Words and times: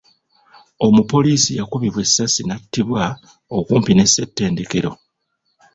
Omupoliisi 0.85 1.51
yakubiddwa 1.59 1.99
essasi 2.05 2.41
n'atttibwa 2.45 3.03
okumpi 3.57 3.91
ne 3.95 4.05
Ssettendekero. 4.07 4.91